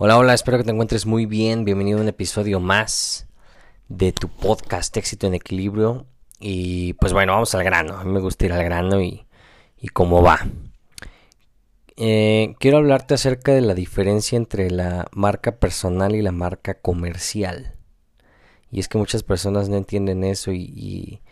Hola, 0.00 0.16
hola, 0.16 0.32
espero 0.32 0.58
que 0.58 0.62
te 0.62 0.70
encuentres 0.70 1.06
muy 1.06 1.26
bien. 1.26 1.64
Bienvenido 1.64 1.98
a 1.98 2.02
un 2.02 2.08
episodio 2.08 2.60
más 2.60 3.26
de 3.88 4.12
tu 4.12 4.28
podcast 4.28 4.96
Éxito 4.96 5.26
en 5.26 5.34
Equilibrio. 5.34 6.06
Y 6.38 6.92
pues 6.92 7.12
bueno, 7.12 7.32
vamos 7.32 7.52
al 7.56 7.64
grano. 7.64 7.98
A 7.98 8.04
mí 8.04 8.12
me 8.12 8.20
gusta 8.20 8.44
ir 8.44 8.52
al 8.52 8.62
grano 8.62 9.02
y, 9.02 9.26
cómo 9.92 10.22
va. 10.22 10.46
Eh, 11.96 12.54
quiero 12.60 12.76
hablarte 12.76 13.14
acerca 13.14 13.50
de 13.50 13.60
la 13.60 13.74
diferencia 13.74 14.36
entre 14.36 14.70
la 14.70 15.08
marca 15.10 15.56
personal 15.56 16.14
y 16.14 16.22
la 16.22 16.30
marca 16.30 16.74
comercial. 16.74 17.74
Y 18.70 18.78
es 18.78 18.86
que 18.86 18.98
muchas 18.98 19.24
personas 19.24 19.68
no 19.68 19.76
entienden 19.76 20.22
eso 20.22 20.52
y, 20.52 20.60
y 20.76 21.22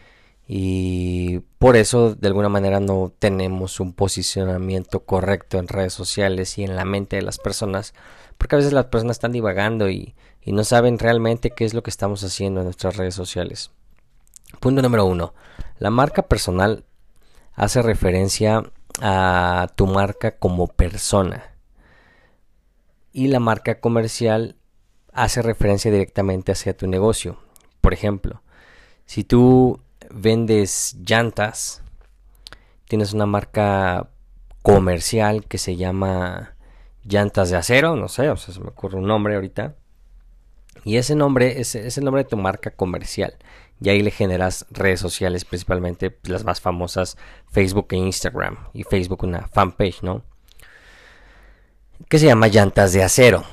por 1.58 1.77
eso 1.77 2.14
de 2.14 2.28
alguna 2.28 2.48
manera 2.48 2.78
no 2.78 3.12
tenemos 3.19 3.80
un 3.80 3.92
posicionamiento 3.92 5.00
correcto 5.00 5.58
en 5.58 5.66
redes 5.66 5.92
sociales 5.92 6.56
y 6.58 6.64
en 6.64 6.77
la 6.77 6.84
mente 6.84 7.16
de 7.16 7.22
las 7.22 7.38
personas 7.38 7.94
porque 8.38 8.56
a 8.56 8.58
veces 8.58 8.72
las 8.72 8.86
personas 8.86 9.16
están 9.16 9.33
divagando 9.33 9.88
y, 9.91 10.14
no 10.47 10.62
saben 10.62 11.00
realmente 11.00 11.50
qué 11.50 11.64
es 11.64 11.75
lo 11.75 11.83
que 11.83 11.91
estamos 11.91 12.22
haciendo 12.22 12.61
en 12.61 12.66
nuestras 12.66 12.97
redes 12.97 13.16
sociales. 13.16 13.72
Punto 14.61 14.80
número 14.80 15.05
uno. 15.05 15.34
La 15.80 15.91
marca 15.91 16.22
personal 16.22 16.84
hace 17.55 17.83
referencia 17.83 18.62
a 19.00 19.66
tu 19.75 19.88
marca 19.88 20.38
como 20.38 20.69
persona. 20.69 21.53
Y 23.12 23.27
la 23.27 23.41
marca 23.41 23.81
comercial 23.81 24.55
hace 25.12 25.42
referencia 25.42 25.91
directamente 25.91 26.53
hacia 26.53 26.77
tu 26.77 26.86
negocio. 26.86 27.41
Por 27.81 27.92
ejemplo, 27.92 28.41
si 29.05 29.25
tú 29.25 29.81
vendes 30.10 30.96
llantas, 31.06 31.82
tienes 32.88 33.12
una 33.12 33.26
marca 33.26 34.08
comercial 34.62 35.44
que 35.44 35.58
se 35.58 35.76
llama 35.76 36.56
llantas 37.04 37.50
de 37.50 37.56
acero, 37.56 37.96
no 37.96 38.08
sé, 38.08 38.30
o 38.30 38.36
sea, 38.36 38.54
se 38.54 38.60
me 38.60 38.68
ocurre 38.68 38.98
un 38.98 39.06
nombre 39.06 39.34
ahorita. 39.34 39.76
Y 40.84 40.96
ese 40.98 41.14
nombre 41.14 41.60
es, 41.60 41.74
el 41.74 42.04
nombre 42.04 42.22
de 42.22 42.28
tu 42.28 42.36
marca 42.36 42.70
comercial. 42.70 43.36
Y 43.80 43.88
ahí 43.88 44.02
le 44.02 44.10
generas 44.10 44.66
redes 44.70 45.00
sociales, 45.00 45.44
principalmente 45.44 46.10
pues, 46.10 46.30
las 46.30 46.44
más 46.44 46.60
famosas, 46.60 47.16
Facebook 47.50 47.88
e 47.91 47.96
Instagram. 47.96 48.56
Y 48.72 48.84
Facebook 48.84 49.24
una 49.24 49.48
fanpage, 49.48 50.02
¿no? 50.02 50.22
Que 52.08 52.18
se 52.18 52.26
llama 52.26 52.48
Llantas 52.48 52.92
de 52.92 53.02
Acero. 53.02 53.44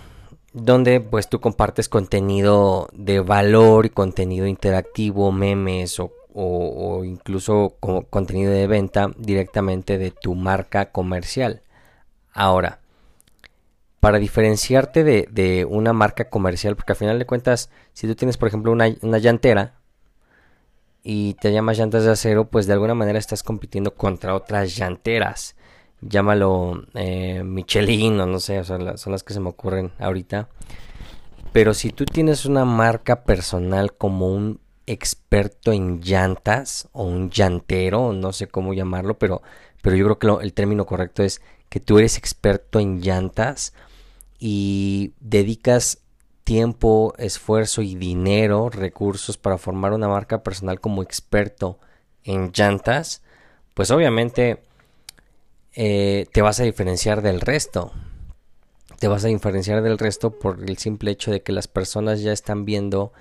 Donde 0.54 1.02
pues 1.02 1.28
tú 1.28 1.40
compartes 1.40 1.90
contenido 1.90 2.88
de 2.94 3.20
valor 3.20 3.88
y 3.88 3.90
contenido 3.90 4.46
interactivo, 4.46 5.32
memes 5.32 6.00
o, 6.00 6.14
o 6.34 7.04
incluso 7.06 7.76
contenido 8.10 8.52
de 8.52 8.68
venta 8.68 9.12
directamente 9.18 9.98
de 9.98 10.12
tu 10.12 10.36
marca 10.36 10.92
comercial. 10.92 11.62
Ahora, 12.34 12.80
para 14.04 14.20
diferenciarte 14.20 15.06
de, 15.06 15.66
una 15.70 15.94
marca 15.94 16.30
comercial, 16.30 16.76
porque 16.76 16.92
al 16.92 16.98
final 16.98 17.20
de 17.20 17.26
cuentas, 17.26 17.70
si 17.94 18.06
tú 18.06 18.16
tienes, 18.16 18.36
por 18.36 18.50
ejemplo, 18.50 18.74
una, 18.74 18.90
llantera 18.90 19.76
y 21.02 21.36
te 21.36 21.54
llamas 21.54 21.78
llantas 21.78 22.04
de 22.04 22.12
acero, 22.12 22.50
pues 22.50 22.68
de 22.68 22.74
alguna 22.74 22.96
manera 22.96 23.18
estás 23.18 23.44
compitiendo 23.44 23.96
contra 23.96 24.36
otras 24.36 24.76
llanteras. 24.76 25.56
Llámalo 26.02 26.84
eh, 26.96 27.44
Michelin 27.46 28.20
o 28.20 28.26
no 28.26 28.42
sé, 28.42 28.62
son 28.66 28.84
las 28.84 29.24
que 29.24 29.34
se 29.34 29.40
me 29.40 29.48
ocurren 29.48 29.94
ahorita. 30.00 30.50
Pero 31.54 31.74
si 31.74 31.92
tú 31.92 32.04
tienes 32.04 32.46
una 32.46 32.66
marca 32.66 33.24
personal 33.24 33.94
como 33.94 34.28
un 34.28 34.60
experto 34.88 35.72
en 35.72 36.02
llantas 36.02 36.90
o 36.92 37.04
un 37.04 37.30
llantero, 37.30 38.14
no 38.14 38.34
sé 38.34 38.48
cómo 38.48 38.74
llamarlo, 38.74 39.18
pero, 39.18 39.42
pero 39.82 39.96
yo 39.96 40.06
creo 40.06 40.40
que 40.40 40.46
el 40.46 40.54
término 40.54 40.86
correcto 40.86 41.24
es 41.24 41.42
que 41.70 41.80
tú 41.80 41.98
eres 41.98 42.18
experto 42.18 42.80
en 42.80 43.02
llantas 43.02 43.74
y 44.40 45.14
dedicas 45.20 46.00
tiempo, 46.44 47.14
esfuerzo 47.18 47.82
y 47.82 47.96
dinero, 47.96 48.70
recursos 48.70 49.38
para 49.38 49.58
formar 49.58 49.94
una 49.94 50.08
marca 50.08 50.44
personal 50.44 50.80
como 50.80 51.02
experto 51.02 51.80
en 52.24 52.52
llantas, 52.52 53.22
pues 53.74 53.92
obviamente 53.92 54.62
eh, 55.74 56.28
te 56.32 56.42
vas 56.42 56.60
a 56.60 56.64
diferenciar 56.64 57.22
del 57.22 57.42
resto. 57.42 57.92
Te 59.00 59.08
vas 59.08 59.26
a 59.26 59.30
diferenciar 59.30 59.82
del 59.82 59.98
resto 59.98 60.38
por 60.38 60.64
el 60.64 60.78
simple 60.78 61.12
hecho 61.12 61.32
de 61.32 61.42
que 61.42 61.52
las 61.52 61.68
personas 61.68 62.22
ya 62.22 62.32
están 62.32 62.66
viendo 62.66 63.12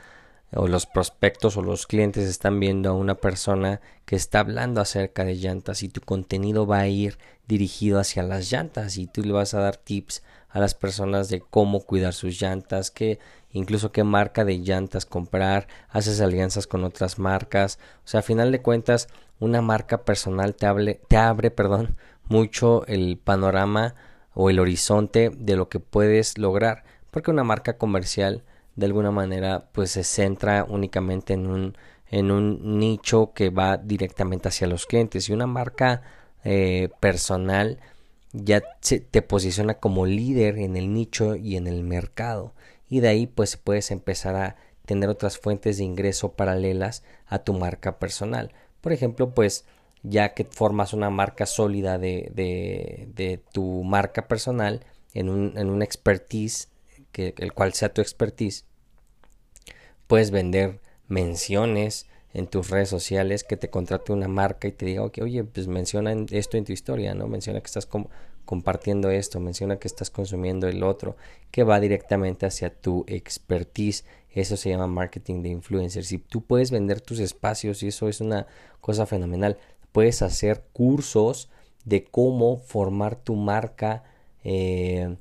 o 0.54 0.68
los 0.68 0.86
prospectos 0.86 1.56
o 1.56 1.62
los 1.62 1.86
clientes 1.86 2.28
están 2.28 2.60
viendo 2.60 2.90
a 2.90 2.94
una 2.94 3.14
persona 3.14 3.80
que 4.04 4.16
está 4.16 4.40
hablando 4.40 4.80
acerca 4.80 5.24
de 5.24 5.36
llantas 5.36 5.82
y 5.82 5.88
tu 5.88 6.00
contenido 6.00 6.66
va 6.66 6.80
a 6.80 6.88
ir 6.88 7.18
dirigido 7.46 7.98
hacia 7.98 8.22
las 8.22 8.50
llantas 8.50 8.98
y 8.98 9.06
tú 9.06 9.22
le 9.22 9.32
vas 9.32 9.54
a 9.54 9.60
dar 9.60 9.76
tips 9.76 10.22
a 10.50 10.60
las 10.60 10.74
personas 10.74 11.30
de 11.30 11.40
cómo 11.40 11.80
cuidar 11.80 12.12
sus 12.12 12.38
llantas, 12.38 12.90
que 12.90 13.18
incluso 13.50 13.90
qué 13.90 14.04
marca 14.04 14.44
de 14.44 14.58
llantas 14.58 15.06
comprar, 15.06 15.66
haces 15.88 16.20
alianzas 16.20 16.66
con 16.66 16.84
otras 16.84 17.18
marcas, 17.18 17.78
o 18.04 18.08
sea, 18.08 18.20
a 18.20 18.22
final 18.22 18.52
de 18.52 18.60
cuentas, 18.60 19.08
una 19.40 19.62
marca 19.62 20.04
personal 20.04 20.54
te, 20.54 21.00
te 21.08 21.16
abre, 21.16 21.50
perdón, 21.50 21.96
mucho 22.28 22.86
el 22.86 23.16
panorama 23.16 23.94
o 24.34 24.50
el 24.50 24.60
horizonte 24.60 25.30
de 25.30 25.56
lo 25.56 25.70
que 25.70 25.80
puedes 25.80 26.36
lograr, 26.36 26.84
porque 27.10 27.30
una 27.30 27.44
marca 27.44 27.78
comercial 27.78 28.44
de 28.76 28.86
alguna 28.86 29.10
manera 29.10 29.68
pues 29.72 29.90
se 29.92 30.04
centra 30.04 30.64
únicamente 30.64 31.34
en 31.34 31.46
un 31.46 31.76
en 32.12 32.30
un 32.30 32.78
nicho 32.78 33.32
que 33.32 33.48
va 33.48 33.78
directamente 33.78 34.48
hacia 34.48 34.66
los 34.66 34.86
clientes. 34.86 35.28
Y 35.28 35.32
una 35.32 35.46
marca 35.46 36.02
eh, 36.44 36.90
personal 37.00 37.80
ya 38.32 38.62
te 38.80 39.22
posiciona 39.22 39.74
como 39.74 40.06
líder 40.06 40.58
en 40.58 40.76
el 40.76 40.92
nicho 40.92 41.36
y 41.36 41.56
en 41.56 41.66
el 41.66 41.82
mercado. 41.82 42.54
Y 42.88 43.00
de 43.00 43.08
ahí 43.08 43.26
pues 43.26 43.56
puedes 43.56 43.90
empezar 43.90 44.36
a 44.36 44.56
tener 44.84 45.08
otras 45.08 45.38
fuentes 45.38 45.78
de 45.78 45.84
ingreso 45.84 46.32
paralelas 46.32 47.02
a 47.26 47.38
tu 47.40 47.54
marca 47.54 47.98
personal. 47.98 48.52
Por 48.82 48.92
ejemplo 48.92 49.34
pues 49.34 49.64
ya 50.02 50.34
que 50.34 50.44
formas 50.44 50.92
una 50.92 51.08
marca 51.10 51.46
sólida 51.46 51.98
de, 51.98 52.30
de, 52.34 53.40
tu 53.52 53.84
marca 53.84 54.28
personal 54.28 54.84
en 55.14 55.28
un, 55.28 55.56
en 55.56 55.70
un 55.70 55.80
expertise 55.80 56.68
que 57.12 57.34
el 57.38 57.52
cual 57.52 57.74
sea 57.74 57.92
tu 57.92 58.00
expertise 58.00 58.64
puedes 60.06 60.30
vender 60.30 60.80
menciones 61.08 62.06
en 62.34 62.46
tus 62.46 62.70
redes 62.70 62.88
sociales 62.88 63.44
que 63.44 63.56
te 63.56 63.70
contrate 63.70 64.12
una 64.12 64.28
marca 64.28 64.68
y 64.68 64.72
te 64.72 64.86
diga, 64.86 65.02
okay, 65.04 65.22
oye, 65.24 65.44
pues 65.44 65.68
menciona 65.68 66.12
esto 66.30 66.56
en 66.56 66.64
tu 66.64 66.72
historia, 66.72 67.14
¿no? 67.14 67.28
Menciona 67.28 67.60
que 67.60 67.66
estás 67.66 67.88
compartiendo 68.44 69.10
esto, 69.10 69.38
menciona 69.40 69.78
que 69.78 69.88
estás 69.88 70.10
consumiendo 70.10 70.68
el 70.68 70.82
otro, 70.82 71.16
que 71.50 71.64
va 71.64 71.80
directamente 71.80 72.46
hacia 72.46 72.74
tu 72.74 73.04
expertise. 73.06 74.04
Eso 74.30 74.56
se 74.56 74.70
llama 74.70 74.86
marketing 74.86 75.42
de 75.42 75.50
influencers. 75.50 76.08
Si 76.08 76.18
tú 76.18 76.42
puedes 76.42 76.70
vender 76.70 77.00
tus 77.02 77.18
espacios 77.18 77.82
y 77.82 77.88
eso 77.88 78.08
es 78.08 78.20
una 78.20 78.46
cosa 78.80 79.04
fenomenal, 79.04 79.58
puedes 79.92 80.22
hacer 80.22 80.64
cursos 80.72 81.50
de 81.84 82.04
cómo 82.04 82.56
formar 82.56 83.16
tu 83.16 83.34
marca, 83.34 84.04
eh, 84.44 85.16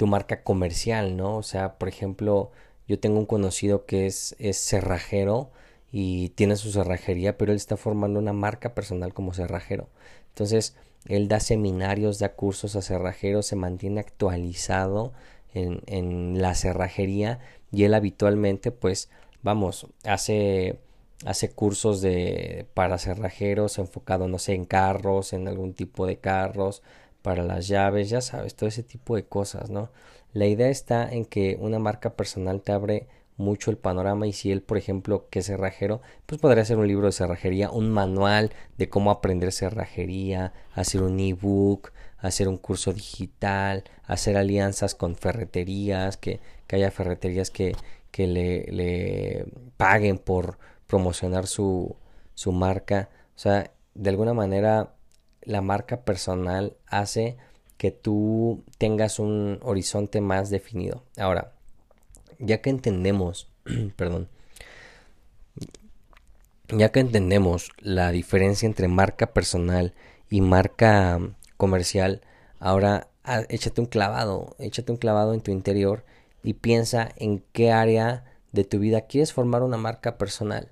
tu 0.00 0.06
marca 0.06 0.42
comercial, 0.42 1.14
¿no? 1.14 1.36
O 1.36 1.42
sea, 1.42 1.76
por 1.76 1.86
ejemplo, 1.86 2.52
yo 2.88 2.98
tengo 2.98 3.18
un 3.18 3.26
conocido 3.26 3.84
que 3.84 4.06
es, 4.06 4.34
es 4.38 4.56
cerrajero 4.56 5.50
y 5.92 6.30
tiene 6.30 6.56
su 6.56 6.72
cerrajería, 6.72 7.36
pero 7.36 7.52
él 7.52 7.56
está 7.56 7.76
formando 7.76 8.18
una 8.18 8.32
marca 8.32 8.72
personal 8.74 9.12
como 9.12 9.34
cerrajero. 9.34 9.90
Entonces, 10.28 10.74
él 11.04 11.28
da 11.28 11.38
seminarios, 11.38 12.18
da 12.18 12.32
cursos 12.32 12.76
a 12.76 12.80
cerrajeros, 12.80 13.44
se 13.44 13.56
mantiene 13.56 14.00
actualizado 14.00 15.12
en, 15.52 15.82
en 15.84 16.40
la 16.40 16.54
cerrajería 16.54 17.40
y 17.70 17.84
él 17.84 17.92
habitualmente, 17.92 18.70
pues, 18.70 19.10
vamos, 19.42 19.86
hace 20.04 20.78
hace 21.26 21.50
cursos 21.50 22.00
de 22.00 22.66
para 22.72 22.96
cerrajeros 22.96 23.78
enfocado 23.78 24.26
no 24.26 24.38
sé 24.38 24.54
en 24.54 24.64
carros 24.64 25.34
en 25.34 25.48
algún 25.48 25.74
tipo 25.74 26.06
de 26.06 26.16
carros 26.16 26.82
para 27.22 27.42
las 27.42 27.68
llaves 27.68 28.10
ya 28.10 28.20
sabes 28.20 28.54
todo 28.54 28.68
ese 28.68 28.82
tipo 28.82 29.16
de 29.16 29.24
cosas 29.24 29.70
no 29.70 29.90
la 30.32 30.46
idea 30.46 30.68
está 30.68 31.10
en 31.10 31.24
que 31.24 31.58
una 31.60 31.78
marca 31.78 32.14
personal 32.14 32.62
te 32.62 32.72
abre 32.72 33.08
mucho 33.40 33.70
el 33.70 33.78
panorama 33.78 34.26
y 34.26 34.32
si 34.32 34.52
él, 34.52 34.62
por 34.62 34.76
ejemplo, 34.76 35.26
que 35.30 35.40
es 35.40 35.46
cerrajero, 35.46 36.00
pues 36.26 36.40
podría 36.40 36.62
hacer 36.62 36.76
un 36.76 36.86
libro 36.86 37.06
de 37.06 37.12
cerrajería, 37.12 37.70
un 37.70 37.90
manual 37.90 38.52
de 38.78 38.88
cómo 38.88 39.10
aprender 39.10 39.50
cerrajería, 39.50 40.52
hacer 40.74 41.02
un 41.02 41.18
ebook, 41.18 41.90
hacer 42.18 42.48
un 42.48 42.58
curso 42.58 42.92
digital, 42.92 43.84
hacer 44.04 44.36
alianzas 44.36 44.94
con 44.94 45.16
ferreterías, 45.16 46.16
que, 46.16 46.40
que 46.66 46.76
haya 46.76 46.90
ferreterías 46.90 47.50
que, 47.50 47.74
que 48.10 48.26
le, 48.26 48.66
le, 48.70 49.46
paguen 49.76 50.18
por 50.18 50.58
promocionar 50.86 51.46
su, 51.46 51.96
su 52.34 52.52
marca. 52.52 53.08
O 53.34 53.38
sea, 53.38 53.72
de 53.94 54.10
alguna 54.10 54.34
manera 54.34 54.94
la 55.42 55.60
marca 55.60 56.02
personal 56.02 56.76
hace 56.86 57.36
que 57.76 57.90
tú 57.90 58.62
tengas 58.78 59.18
un 59.18 59.58
horizonte 59.62 60.20
más 60.20 60.50
definido. 60.50 61.02
Ahora, 61.16 61.52
ya 62.38 62.60
que 62.60 62.70
entendemos, 62.70 63.48
perdón, 63.96 64.28
ya 66.68 66.92
que 66.92 67.00
entendemos 67.00 67.70
la 67.78 68.10
diferencia 68.10 68.66
entre 68.66 68.88
marca 68.88 69.32
personal 69.32 69.94
y 70.28 70.40
marca 70.40 71.18
comercial, 71.56 72.20
ahora 72.58 73.08
ah, 73.24 73.42
échate 73.48 73.80
un 73.80 73.86
clavado, 73.86 74.54
échate 74.58 74.92
un 74.92 74.98
clavado 74.98 75.34
en 75.34 75.40
tu 75.40 75.50
interior 75.50 76.04
y 76.42 76.54
piensa 76.54 77.08
en 77.16 77.42
qué 77.52 77.72
área 77.72 78.24
de 78.52 78.64
tu 78.64 78.78
vida 78.78 79.02
quieres 79.02 79.32
formar 79.32 79.62
una 79.62 79.76
marca 79.76 80.18
personal. 80.18 80.70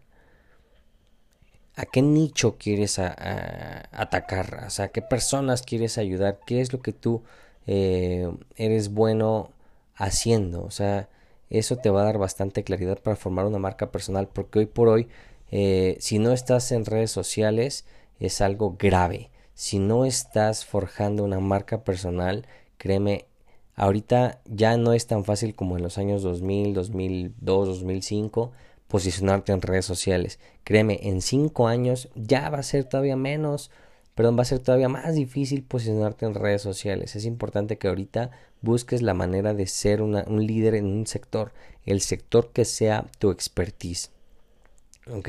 ¿A 1.79 1.87
qué 1.87 2.03
nicho 2.03 2.57
quieres 2.59 2.99
atacar? 2.99 4.65
O 4.67 4.71
sea, 4.71 4.87
¿a 4.87 4.89
qué 4.89 5.01
personas 5.01 5.63
quieres 5.63 5.97
ayudar? 5.97 6.41
¿Qué 6.45 6.61
es 6.61 6.73
lo 6.73 6.81
que 6.83 6.93
tú 6.93 7.23
eh, 7.69 8.29
eres 8.57 8.93
bueno 8.93 9.53
haciendo? 9.95 10.65
O 10.65 10.73
sea, 10.73 11.09
eso 11.51 11.77
te 11.77 11.91
va 11.91 12.01
a 12.03 12.05
dar 12.05 12.19
bastante 12.19 12.65
claridad 12.65 12.99
para 12.99 13.15
formar 13.15 13.47
una 13.47 13.61
marca 13.61 13.93
personal 13.93 14.27
porque 14.29 14.59
hoy 14.59 14.67
por 14.67 14.89
hoy 14.89 15.09
eh, 15.53 15.97
si 16.01 16.19
no 16.19 16.33
estás 16.33 16.73
en 16.73 16.85
redes 16.85 17.13
sociales 17.13 17.85
es 18.19 18.41
algo 18.41 18.77
grave 18.79 19.31
si 19.55 19.79
no 19.79 20.05
estás 20.05 20.65
forjando 20.65 21.25
una 21.25 21.41
marca 21.41 21.85
personal 21.85 22.47
créeme 22.77 23.27
ahorita 23.77 24.41
ya 24.47 24.77
no 24.77 24.93
es 24.93 25.07
tan 25.07 25.25
fácil 25.25 25.55
como 25.55 25.77
en 25.77 25.85
los 25.85 25.97
años 25.97 26.23
2000 26.23 26.75
2002 26.75 27.69
2005 27.69 28.53
posicionarte 28.88 29.52
en 29.52 29.62
redes 29.62 29.85
sociales 29.85 30.38
créeme 30.64 30.99
en 31.02 31.23
cinco 31.23 31.69
años 31.69 32.08
ya 32.14 32.50
va 32.50 32.58
a 32.58 32.62
ser 32.62 32.85
todavía 32.85 33.17
menos 33.17 33.70
perdón, 34.19 34.37
va 34.37 34.43
a 34.43 34.46
ser 34.46 34.58
todavía 34.58 34.88
más 34.88 35.14
difícil 35.14 35.62
posicionarte 35.62 36.26
en 36.26 36.35
redes 36.35 36.61
sociales. 36.61 37.14
Es 37.14 37.25
importante 37.25 37.79
que 37.79 37.87
ahorita 37.87 38.32
busques 38.62 39.00
la 39.00 39.14
manera 39.14 39.55
de 39.55 39.69
ser 39.69 40.02
un 40.02 40.44
líder 40.44 40.75
en 40.75 40.87
un 40.87 41.06
sector, 41.06 41.52
el 41.87 42.00
sector 42.00 42.50
que 42.52 42.64
sea 42.64 43.06
tu 43.20 43.31
expertise. 43.31 44.11
¿Ok? 45.08 45.29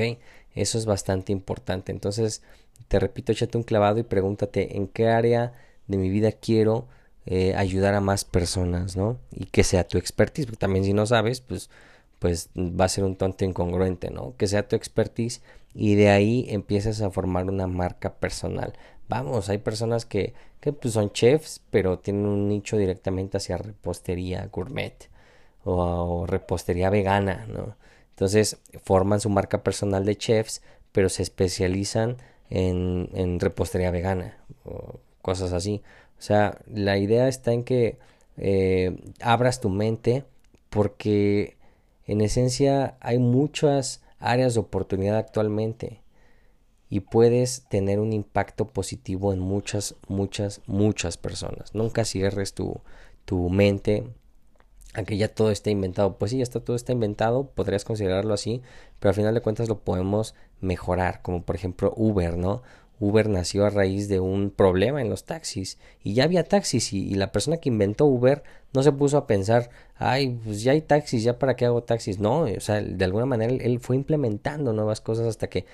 Eso 0.55 0.79
es 0.79 0.87
bastante 0.87 1.31
importante. 1.31 1.91
Entonces, 1.91 2.41
te 2.87 2.97
repito, 2.97 3.31
échate 3.31 3.59
un 3.59 3.63
clavado 3.63 3.99
y 3.99 4.03
pregúntate 4.03 4.75
en 4.75 4.87
qué 4.87 5.07
área 5.07 5.53
de 5.85 5.97
mi 5.97 6.09
vida 6.09 6.31
quiero 6.31 6.87
eh, 7.27 7.53
ayudar 7.53 7.93
a 7.93 8.01
más 8.01 8.25
personas, 8.25 8.97
¿no? 8.97 9.19
Y 9.31 9.45
que 9.45 9.63
sea 9.63 9.87
tu 9.87 9.99
expertise, 9.99 10.47
porque 10.47 10.57
también 10.57 10.83
si 10.83 10.93
no 10.93 11.05
sabes, 11.05 11.41
pues, 11.41 11.69
pues 12.19 12.49
va 12.57 12.85
a 12.85 12.89
ser 12.89 13.03
un 13.05 13.15
tonto 13.15 13.45
incongruente, 13.45 14.11
¿no? 14.11 14.35
Que 14.37 14.47
sea 14.47 14.67
tu 14.67 14.75
expertise 14.75 15.41
y 15.73 15.95
de 15.95 16.09
ahí 16.09 16.45
empiezas 16.49 17.01
a 17.01 17.11
formar 17.11 17.49
una 17.49 17.67
marca 17.67 18.15
personal. 18.15 18.73
Vamos, 19.07 19.49
hay 19.49 19.59
personas 19.59 20.05
que, 20.05 20.33
que 20.59 20.73
pues 20.73 20.93
son 20.93 21.11
chefs, 21.11 21.61
pero 21.71 21.99
tienen 21.99 22.25
un 22.25 22.47
nicho 22.47 22.77
directamente 22.77 23.37
hacia 23.37 23.57
repostería 23.57 24.47
gourmet 24.51 25.09
o, 25.63 26.25
repostería 26.27 26.89
vegana, 26.89 27.45
¿no? 27.47 27.75
Entonces 28.11 28.57
forman 28.83 29.21
su 29.21 29.29
marca 29.29 29.63
personal 29.63 30.05
de 30.05 30.17
chefs, 30.17 30.61
pero 30.91 31.09
se 31.09 31.23
especializan 31.23 32.17
en, 32.49 33.09
en 33.13 33.39
repostería 33.39 33.91
vegana 33.91 34.37
o 34.65 34.99
cosas 35.21 35.53
así. 35.53 35.81
O 36.17 36.21
sea, 36.21 36.59
la 36.67 36.97
idea 36.97 37.27
está 37.29 37.53
en 37.53 37.63
que 37.63 37.97
eh, 38.37 38.97
abras 39.21 39.61
tu 39.61 39.69
mente 39.69 40.25
porque 40.69 41.57
en 42.11 42.21
esencia 42.21 42.97
hay 43.01 43.19
muchas 43.19 44.01
áreas 44.19 44.55
de 44.55 44.61
oportunidad 44.61 45.17
actualmente 45.17 46.01
y 46.89 47.01
puedes 47.01 47.65
tener 47.69 47.99
un 47.99 48.13
impacto 48.13 48.67
positivo 48.67 49.31
en 49.31 49.39
muchas, 49.39 49.95
muchas, 50.07 50.61
muchas 50.65 51.17
personas. 51.17 51.75
Nunca 51.75 52.05
cierres 52.05 52.53
tu, 52.53 52.81
tu 53.25 53.49
mente 53.49 54.07
a 54.95 55.03
que 55.03 55.17
ya 55.17 55.27
todo 55.27 55.51
está 55.51 55.69
inventado. 55.69 56.17
Pues 56.17 56.31
sí, 56.31 56.37
ya 56.37 56.43
está 56.43 56.59
todo 56.59 56.75
está 56.75 56.93
inventado, 56.93 57.51
podrías 57.51 57.85
considerarlo 57.85 58.33
así, 58.33 58.63
pero 58.99 59.09
al 59.09 59.15
final 59.15 59.35
de 59.35 59.41
cuentas 59.41 59.69
lo 59.69 59.79
podemos 59.79 60.33
mejorar, 60.61 61.21
como 61.21 61.43
por 61.43 61.55
ejemplo 61.55 61.93
Uber, 61.95 62.37
¿no? 62.37 62.63
Uber 62.99 63.29
nació 63.29 63.65
a 63.65 63.69
raíz 63.69 64.09
de 64.09 64.19
un 64.19 64.49
problema 64.51 65.01
en 65.01 65.09
los 65.09 65.23
taxis 65.23 65.77
y 66.03 66.13
ya 66.13 66.25
había 66.25 66.43
taxis 66.43 66.93
y, 66.93 67.13
la 67.15 67.31
persona 67.31 67.57
que 67.57 67.69
inventó 67.69 68.05
Uber 68.05 68.43
no 68.73 68.83
se 68.83 68.91
puso 68.91 69.17
a 69.17 69.27
pensar, 69.27 69.69
ay, 69.95 70.39
pues 70.43 70.63
ya 70.63 70.73
hay 70.73 70.81
taxis, 70.81 71.23
ya 71.23 71.39
para 71.39 71.55
qué 71.55 71.65
hago 71.65 71.83
taxis. 71.83 72.19
No, 72.19 72.41
o 72.41 72.59
sea, 72.59 72.81
de 72.81 73.05
alguna 73.05 73.25
manera 73.25 73.51
él, 73.53 73.79
fue 73.79 73.95
implementando 73.95 74.73
nuevas 74.73 75.01
cosas 75.01 75.27
hasta 75.27 75.47
que 75.47 75.65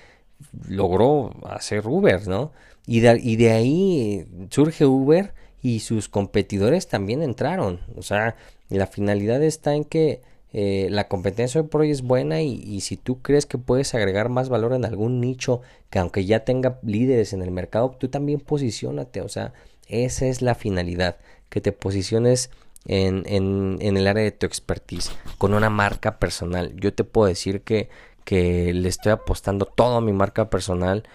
logró 0.68 1.32
hacer 1.44 1.86
Uber, 1.86 2.26
¿no? 2.28 2.52
Y 2.86 3.00
de, 3.00 3.20
y 3.22 3.36
de 3.36 3.50
ahí 3.50 4.26
surge 4.50 4.86
Uber 4.86 5.34
y 5.62 5.80
sus 5.80 6.08
competidores 6.08 6.88
también 6.88 7.22
entraron. 7.22 7.80
O 7.96 8.02
sea, 8.02 8.36
la 8.68 8.86
finalidad 8.86 9.42
está 9.42 9.74
en 9.74 9.84
que 9.84 10.22
eh, 10.58 10.88
la 10.88 11.06
competencia 11.06 11.60
hoy 11.60 11.66
por 11.66 11.82
hoy 11.82 11.90
es 11.90 12.00
buena 12.00 12.40
y, 12.40 12.80
si 12.80 12.96
tú 12.96 13.20
crees 13.20 13.44
que 13.44 13.58
puedes 13.58 13.94
agregar 13.94 14.30
más 14.30 14.48
valor 14.48 14.72
en 14.72 14.86
algún 14.86 15.20
nicho 15.20 15.60
que 15.90 15.98
aunque 15.98 16.24
ya 16.24 16.46
tenga 16.46 16.78
líderes 16.82 17.34
en 17.34 17.42
el 17.42 17.50
mercado, 17.50 17.90
tú 18.00 18.08
también 18.08 18.40
posicionate, 18.40 19.20
o 19.20 19.28
sea, 19.28 19.52
esa 19.86 20.24
es 20.24 20.40
la 20.40 20.54
finalidad, 20.54 21.18
que 21.50 21.60
te 21.60 21.72
posiciones 21.72 22.48
en, 22.86 23.24
en, 23.26 23.76
en 23.82 23.98
el 23.98 24.06
área 24.06 24.24
de 24.24 24.32
tu 24.32 24.46
expertise, 24.46 25.12
con 25.36 25.52
una 25.52 25.68
marca 25.68 26.18
personal. 26.18 26.74
Yo 26.76 26.94
te 26.94 27.04
puedo 27.04 27.28
decir 27.28 27.60
que, 27.60 27.90
que 28.24 28.72
le 28.72 28.88
estoy 28.88 29.12
apostando 29.12 29.66
todo 29.66 29.96
a 29.96 30.00
mi 30.00 30.14
marca 30.14 30.48
personal, 30.48 31.06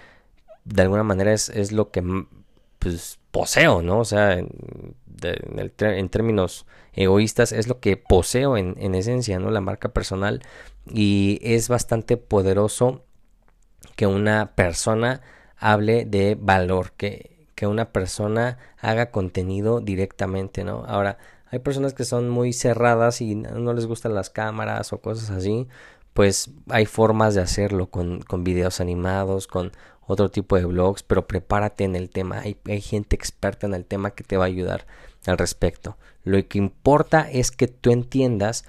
de 0.66 0.84
alguna 0.84 1.02
manera 1.02 1.34
es, 1.34 1.50
es 1.50 1.72
lo 1.72 1.90
que 1.90 2.04
pues 2.78 3.18
poseo, 3.32 3.82
¿no? 3.82 4.02
O 4.02 4.06
sea, 4.06 4.38
en, 5.24 6.10
términos 6.10 6.66
egoístas 6.94 7.52
es 7.52 7.68
lo 7.68 7.80
que 7.80 7.98
poseo 7.98 8.58
en, 8.58 8.76
en, 8.78 8.96
esencia, 8.96 9.40
¿no? 9.40 9.52
La 9.52 9.62
marca 9.62 9.90
personal 9.90 10.42
y 10.86 11.40
es 11.42 11.70
bastante 11.70 12.18
poderoso 12.18 13.04
que 13.96 14.08
una 14.08 14.56
persona 14.56 15.22
hable 15.58 16.06
de 16.06 16.38
valor, 16.40 16.94
que, 16.94 17.48
que 17.56 17.68
una 17.68 17.92
persona 17.92 18.58
haga 18.80 19.12
contenido 19.12 19.80
directamente, 19.80 20.64
¿no? 20.64 20.84
Ahora, 20.88 21.18
hay 21.52 21.60
personas 21.60 21.94
que 21.94 22.06
son 22.06 22.30
muy 22.30 22.54
cerradas 22.54 23.22
y 23.22 23.36
no 23.36 23.74
les 23.74 23.86
gustan 23.86 24.16
las 24.16 24.30
cámaras 24.30 24.94
o 24.94 25.02
cosas 25.02 25.30
así, 25.30 25.68
pues 26.14 26.50
hay 26.70 26.86
formas 26.86 27.36
de 27.36 27.42
hacerlo 27.42 27.90
con, 27.90 28.22
con 28.22 28.44
videos 28.44 28.82
animados, 28.82 29.48
con 29.48 29.72
otro 30.08 30.30
tipo 30.30 30.56
de 30.56 30.66
blogs, 30.66 31.04
pero 31.04 31.28
prepárate 31.28 31.84
en 31.84 31.96
el 31.96 32.10
tema. 32.10 32.40
Hay, 32.40 32.58
hay, 32.66 32.82
gente 32.82 33.16
experta 33.16 33.68
en 33.68 33.74
el 33.74 33.86
tema 33.86 34.12
que 34.12 34.24
te 34.24 34.38
va 34.38 34.46
a 34.46 34.48
ayudar 34.48 34.86
al 35.26 35.38
respecto. 35.38 35.98
Lo 36.24 36.46
que 36.48 36.58
importa 36.58 37.30
es 37.30 37.52
que 37.52 37.68
tú 37.68 37.92
entiendas 37.92 38.66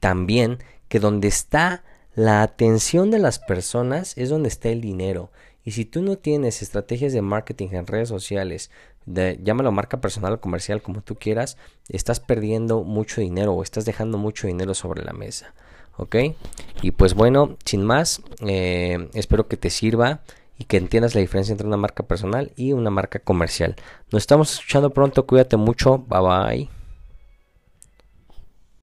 también 0.00 0.58
que 0.88 1.00
donde 1.00 1.28
está 1.28 1.82
la 2.14 2.42
atención 2.42 3.10
de 3.10 3.18
las 3.18 3.38
personas 3.38 4.16
es 4.18 4.28
donde 4.28 4.48
está 4.48 4.68
el 4.68 4.80
dinero. 4.80 5.30
Y 5.64 5.72
si 5.72 5.84
tú 5.84 6.02
no 6.02 6.16
tienes 6.16 6.62
estrategias 6.62 7.12
de 7.12 7.22
marketing 7.22 7.68
en 7.72 7.86
redes 7.86 8.08
sociales, 8.08 8.70
de, 9.06 9.38
llámalo 9.42 9.72
marca 9.72 10.00
personal 10.00 10.34
o 10.34 10.40
comercial 10.40 10.82
como 10.82 11.02
tú 11.02 11.16
quieras, 11.16 11.56
estás 11.88 12.20
perdiendo 12.20 12.82
mucho 12.82 13.20
dinero 13.20 13.52
o 13.52 13.62
estás 13.62 13.84
dejando 13.84 14.18
mucho 14.18 14.46
dinero 14.46 14.74
sobre 14.74 15.04
la 15.04 15.12
mesa. 15.12 15.54
¿Ok? 15.96 16.16
Y 16.82 16.92
pues 16.92 17.14
bueno, 17.14 17.56
sin 17.64 17.84
más, 17.84 18.22
eh, 18.46 19.10
espero 19.14 19.48
que 19.48 19.58
te 19.58 19.68
sirva 19.68 20.22
y 20.60 20.64
que 20.64 20.76
entiendas 20.76 21.14
la 21.14 21.22
diferencia 21.22 21.52
entre 21.52 21.66
una 21.66 21.78
marca 21.78 22.02
personal 22.04 22.52
y 22.54 22.74
una 22.74 22.90
marca 22.90 23.18
comercial. 23.18 23.76
Nos 24.12 24.22
estamos 24.22 24.52
escuchando 24.52 24.90
pronto, 24.90 25.26
cuídate 25.26 25.56
mucho, 25.56 25.98
bye 25.98 26.20
bye. 26.20 26.79